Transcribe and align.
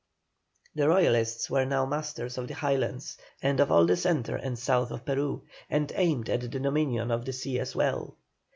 The 0.73 0.89
Royalists 0.89 1.47
were 1.47 1.63
now 1.63 1.85
masters 1.85 2.35
of 2.39 2.47
the 2.47 2.55
Highlands, 2.55 3.19
and 3.39 3.59
of 3.59 3.71
all 3.71 3.85
the 3.85 3.95
centre 3.95 4.35
and 4.35 4.57
south 4.57 4.89
of 4.89 5.05
Peru, 5.05 5.43
and 5.69 5.91
aimed 5.93 6.27
at 6.27 6.41
the 6.41 6.47
dominion 6.49 7.11
of 7.11 7.23
the 7.23 7.33
sea 7.33 7.59
as 7.59 7.75
well. 7.75 8.17